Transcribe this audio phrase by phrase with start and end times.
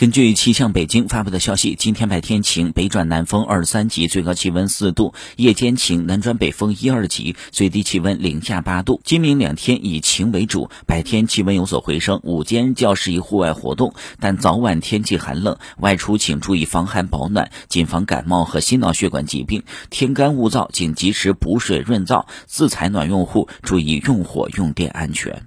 [0.00, 19.64] 根据气象北京发布的消息今天白天晴北转南风二三级最高气温四度夜间晴南转北风一二级最低气温零下八度今明两天以晴为主白天气温有所回升午间较适宜户外活动但早晚天气寒冷外出请注意防寒保暖谨防感冒和心脑血管疾病。
[19.90, 25.46] 天干物燥请及时补水润燥自采暖用户注意用火用电安全。